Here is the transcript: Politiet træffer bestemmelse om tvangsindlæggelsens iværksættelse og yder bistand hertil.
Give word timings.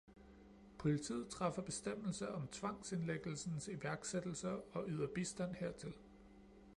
Politiet 0.79 1.27
træffer 1.29 1.61
bestemmelse 1.61 2.31
om 2.31 2.47
tvangsindlæggelsens 2.47 3.67
iværksættelse 3.67 4.49
og 4.61 4.85
yder 4.87 5.07
bistand 5.15 5.55
hertil. 5.55 5.93